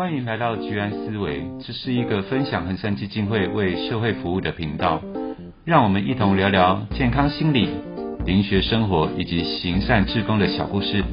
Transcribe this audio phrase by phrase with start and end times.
[0.00, 4.98] 欢迎来到居安思维，这是一个分享恒山基金会为社会服务的频道，
[5.62, 7.68] 让我们一同聊聊健康心理、
[8.24, 11.04] 灵学生活以及行善志工的小故事。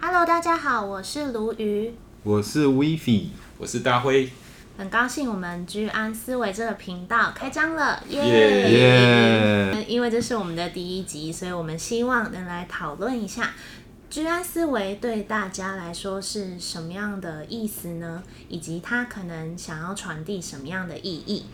[0.00, 1.92] Hello，大家好，我是鲈鱼，
[2.24, 4.28] 我是 w i f i 我是大辉。
[4.76, 8.68] 很高兴我们居安思维这个频道开张了，耶、yeah!
[8.68, 9.86] 耶、yeah!！
[9.86, 13.52] 因为这是我们的第一集，所以我们希望能来讨论一下
[14.10, 18.22] 居安思维对大家来说是什么样的意思呢？
[18.48, 21.46] 以及它可能想要传递什么样的意义？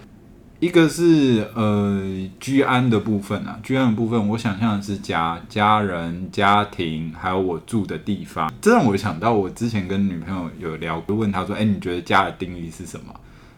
[0.60, 2.02] 一个是呃
[2.38, 8.52] 居安的部分啊，居安的部分，我想象的是家、家人、家庭，还有我住的地方。
[8.60, 13.06] 这让我想到我之前跟女朋友有聊，就问她说：“哎，你觉得家的定义是什么？”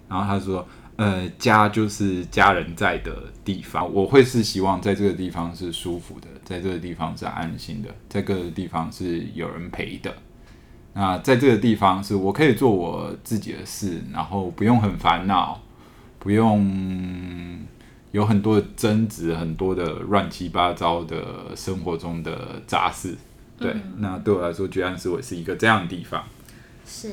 [0.08, 3.12] 然后她说：“呃，家就是家人在的
[3.44, 3.92] 地方。
[3.92, 10.14] 我会是希望在这个地方是舒服的，在这个地方是安心的，在这个地方是有人陪的。
[10.94, 15.60] 那在这个地方是我可以做我自己的事，然后不用很烦恼。”
[16.22, 17.58] 不用
[18.12, 23.16] 有很多的争执，很多的乱七八糟的生活中的杂事。
[23.58, 26.24] 对，嗯、那对我来说，居安思维是一个这样的地方。
[26.86, 27.12] 是，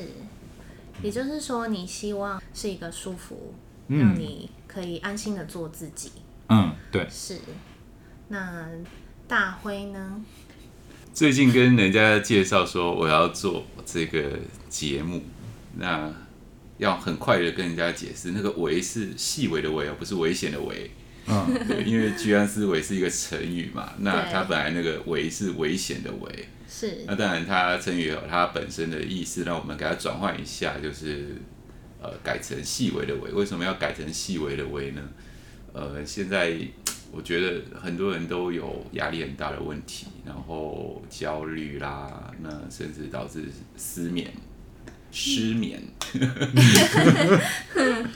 [1.02, 3.52] 也就是说，你希望是一个舒服，
[3.88, 6.12] 嗯、让你可以安心的做自己。
[6.48, 7.04] 嗯，对。
[7.10, 7.40] 是。
[8.28, 8.68] 那
[9.26, 10.24] 大辉呢？
[11.12, 14.38] 最近跟人家介绍说我要做这个
[14.68, 15.20] 节目，
[15.76, 16.12] 那。
[16.80, 20.90] 要很快的跟人家解释，那个“危”是细微的“微”，而不是危险的“危”。
[21.28, 26.48] 嗯，对，因为“居安思危”是一个成语嘛， 那它本来那个“危”是危险的“危”。
[26.66, 27.04] 是。
[27.06, 31.36] 那当然，它成语有它本身的意思，那我们给它转换一下，就是
[32.00, 33.30] 呃，改成细微的“微”。
[33.34, 35.02] 为什么要改成细微的“微”呢？
[35.74, 36.56] 呃，现在
[37.12, 43.44] 我觉得很多人都有压力很大的问题，然后焦虑啦，那甚至导致
[43.76, 44.32] 失眠。
[45.12, 45.82] 失眠，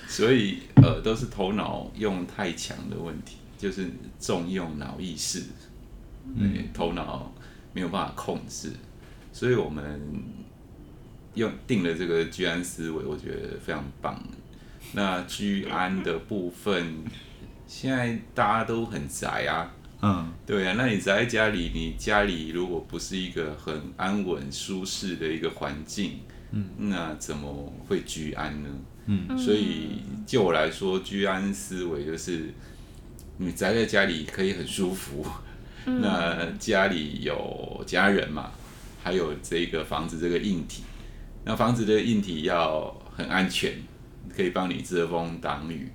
[0.08, 3.90] 所以呃都是头脑用太强的问题，就是
[4.20, 5.42] 重用脑意识，
[6.38, 7.32] 对，头脑
[7.72, 8.72] 没有办法控制，
[9.32, 10.00] 所以我们
[11.34, 14.22] 用定了这个居安思维，我觉得非常棒。
[14.92, 16.94] 那居安的部分，
[17.66, 26.20] 现在大家都很宅啊，嗯，对啊，那你宅在家里，你家里如果不是一个很安稳舒适的一个环境。
[26.56, 28.68] 嗯，那怎么会居安呢？
[29.06, 32.44] 嗯，所以就我来说，居安思维就是
[33.38, 35.26] 你宅在家里可以很舒服，
[35.84, 38.52] 嗯，那家里有家人嘛，
[39.02, 40.84] 还有这个房子这个硬体，
[41.44, 43.72] 那房子的硬体要很安全，
[44.34, 45.90] 可以帮你遮风挡雨。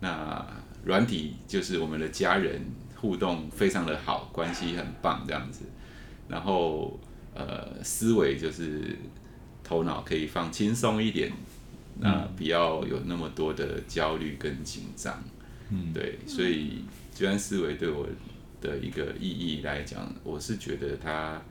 [0.00, 0.46] 那
[0.84, 2.60] 软体就是我们的家人
[2.94, 5.64] 互动非常的好，关系很棒这样子。
[6.28, 7.00] 然后
[7.32, 8.94] 呃，思维就是。
[9.68, 11.30] 头脑可以放轻松一点，
[12.00, 15.22] 那不要有那么多的焦虑跟紧张。
[15.68, 16.82] 嗯，对，所以
[17.14, 18.08] 居安思维对我
[18.62, 21.42] 的一个意义来讲，我是觉得它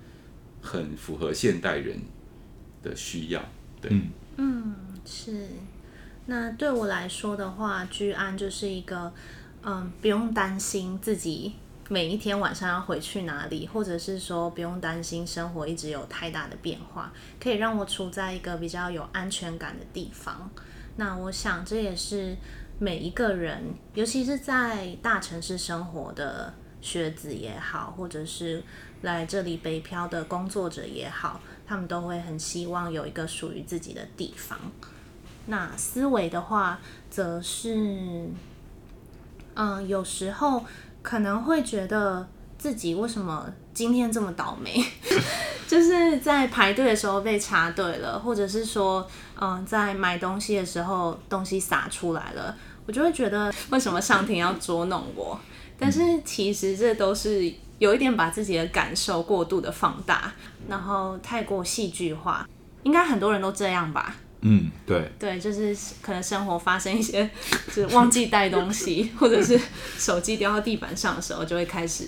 [0.61, 2.00] 很符合现代人
[2.81, 3.45] 的需要。
[3.79, 3.91] 对，
[4.38, 5.47] 嗯，是。
[6.25, 9.13] 那对我来说的话，居安就是一个，
[9.61, 11.53] 嗯，不用担心自己。
[11.89, 20.49] 每一天晚上要回去哪里，或者是说不用担心生活一直有太大的变化，可以让我处在一个比较有安全感的地方。
[20.97, 22.35] 那我想这也是
[22.77, 28.61] 每一个人，尤其是在大城市生活的学子也好，或者是
[29.03, 34.59] 来这里北漂的工作者也好，他们都会很希望有一个属于自己的地方。
[35.45, 38.29] 那思维的话，则是，
[39.53, 40.65] 嗯，有时候。
[41.07, 44.84] 可能会觉得自己为什么今天这么倒霉，
[45.66, 49.07] 就是在排队的时候被插队了，或者是说，
[49.40, 52.53] 嗯，在买东西的时候东西洒出来了，
[52.85, 55.40] 我就会觉得为什么上天要捉弄我？
[55.79, 57.49] 但是其实这都是
[57.79, 60.34] 有一点把自己的感受过度的放大，
[60.67, 62.46] 然后太过戏剧化，
[62.84, 64.14] 应该很多人都这样吧。
[64.49, 67.29] 嗯，对，对，就是可能生活发生一些，
[67.76, 69.59] 就是忘记带东西，或者是
[69.97, 72.05] 手机掉到地板上的时候，就会开始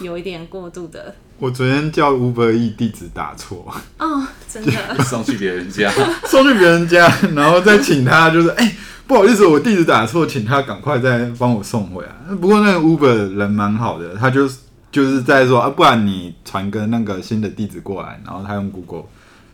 [0.00, 1.14] 有一点过度的。
[1.38, 3.66] 我昨天叫 Uber E 地址打错，
[3.98, 5.90] 哦，真的，送去别人家，
[6.26, 8.76] 送去别人家，然后再请他，就是哎、欸，
[9.08, 12.34] 不好意思，我地址打错，请他赶快再帮我送回来。
[12.36, 14.48] 不过那个 Uber 人蛮好的，他就
[14.92, 19.06] 就是在说啊，不然你传个那个新的地址过来，然后他用 Google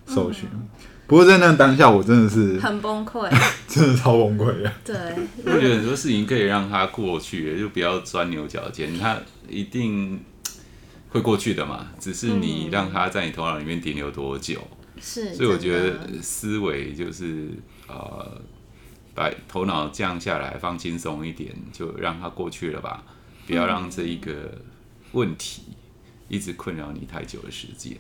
[0.07, 0.47] 搜寻。
[0.53, 0.69] 嗯
[1.09, 3.27] 不过在那当下，我真的是很崩溃，
[3.67, 4.71] 真的超崩溃的。
[4.85, 4.95] 对，
[5.43, 8.97] 我觉得很多事情可以让它过去，就不要钻牛角尖。
[8.99, 9.19] 它
[9.49, 10.21] 一定
[11.09, 14.61] 会过去的嘛，只是你让它在你头脑里面停留多久。
[15.01, 17.49] 是，所以我觉得思维就是
[17.87, 18.43] 呃，
[19.15, 23.03] 把头脑降下来，放轻松一点，就让它过去了吧，
[23.47, 24.61] 不要让这一个
[25.13, 25.63] 问题
[26.29, 27.97] 一直困扰你太久的时间。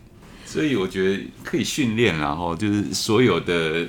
[0.48, 3.86] 所以我觉得可以训练，然后就是所有的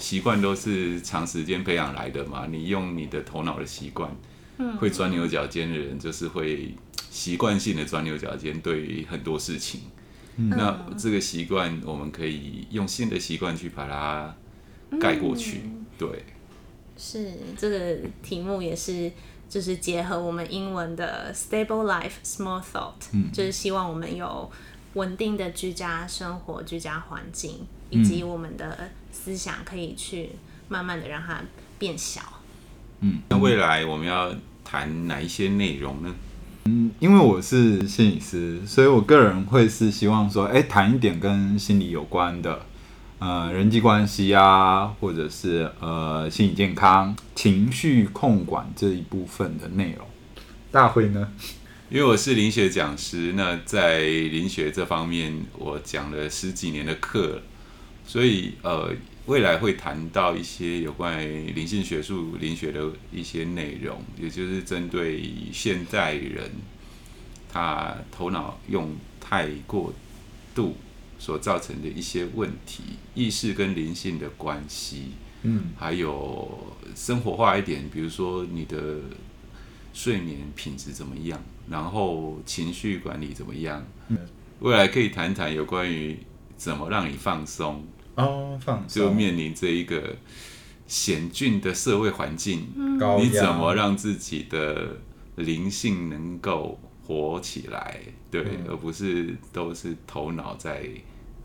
[0.00, 2.48] 习惯都是长时间培养来的嘛。
[2.50, 4.10] 你用你的头脑的习惯，
[4.80, 6.74] 会钻牛角尖的人就是会
[7.08, 9.82] 习惯性的钻牛角尖，对于很多事情。
[10.38, 14.34] 嗯、那这个习惯，我们可以用新的习惯去把它
[14.98, 15.60] 盖过去。
[15.64, 16.24] 嗯、对，
[16.98, 19.12] 是这个题目也是，
[19.48, 24.50] 就是结合我们英文的 stable life, small thought，、嗯、就是希望我们有
[24.94, 30.30] 稳定的居家生活、居家环境，以及我们的思想可以去
[30.68, 31.40] 慢慢的让它
[31.78, 32.20] 变小。
[33.00, 34.34] 嗯，那未来我们要
[34.64, 36.14] 谈哪一些内容呢？
[36.66, 42.64] 嗯，因为我是心理师，所以我个人会是希望说，哎，谈一点跟心理有关的，
[43.18, 50.06] 呃，人际关系啊，或者是呃，心理健康、情绪控管这一部分的内容。
[50.70, 51.32] 大会呢？
[51.92, 57.42] 因为我是灵学讲师，那在灵学这方面，我讲了十几年的课，
[58.06, 58.94] 所以呃。
[59.26, 65.22] 未来会谈到一些有关于灵性学术、灵学的一些内容，也就是针对
[65.52, 66.50] 现代人
[67.48, 69.94] 他头脑用太过
[70.56, 70.76] 度
[71.20, 72.82] 所造成的一些问题，
[73.14, 75.12] 意识跟灵性的关系，
[75.42, 78.96] 嗯，还有生活化一点，比如说你的
[79.92, 83.84] 睡眠品质怎么样，然后情绪管理怎么样，
[84.60, 86.18] 未来可以谈谈有关于
[86.56, 87.84] 怎么让你放松。
[88.14, 90.16] 哦，放松就面临这一个
[90.86, 94.96] 险峻的社会环境，嗯、你怎么让自己的
[95.36, 98.00] 灵性能够活起来？
[98.30, 100.88] 对，嗯、而不是都是头脑在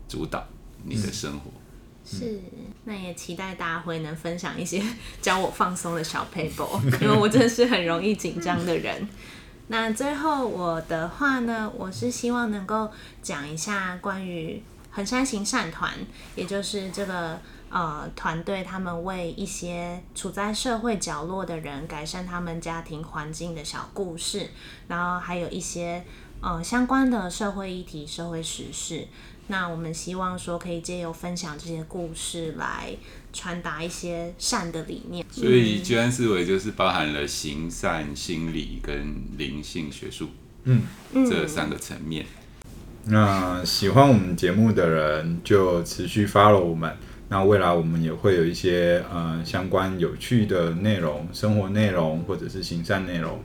[0.06, 0.46] 主导
[0.84, 1.50] 你的生活。
[1.50, 1.67] 是，
[2.08, 2.40] 是，
[2.84, 4.82] 那也期待大辉能分享一些
[5.20, 9.08] 教我放松的小 paper，， 因为我真的是很容易紧张的人。
[9.68, 12.90] 那最后我的话呢，我是希望能够
[13.22, 14.62] 讲一下关于。
[14.90, 15.92] 衡山行善团，
[16.34, 17.38] 也就是这个
[17.68, 24.48] 呃团队，他们为一些处在社会角落的人改善他们家庭环境的小故事，
[24.88, 26.02] 然后还有一些
[26.40, 29.06] 呃相关的社会议题、社会时事。
[29.50, 32.94] 那我们希望说，可以借由分享这些故事来
[33.32, 35.24] 传达一些善的理念。
[35.30, 40.28] 所以居安思维就是包含了行善心理跟灵性学术，
[40.64, 40.82] 嗯，
[41.14, 42.26] 这三个层面。
[43.04, 46.94] 那喜欢我们节目的人就持续 follow 我们。
[47.30, 53.42] 那未来我们也会有一些呃相关有趣的内容、生活内容或者是行善内容。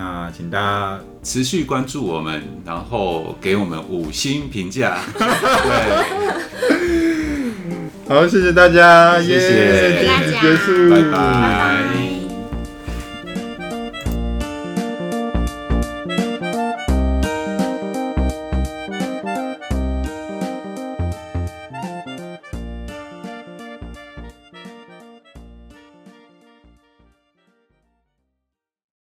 [0.00, 4.98] 那请大家持续关注我们，然后给我们五星评价。
[6.68, 12.07] 对，好，谢谢大家，谢谢，第一集结束，拜拜。